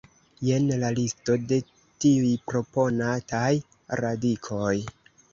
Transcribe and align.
Jen 0.45 0.63
la 0.83 0.87
listo 0.99 1.35
de 1.51 1.59
tiuj 2.05 2.31
proponataj 2.51 3.51
radikoj. 4.01 4.73